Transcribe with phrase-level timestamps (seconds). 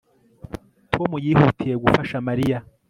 [0.93, 2.57] Tom yihutiye gufasha Mariya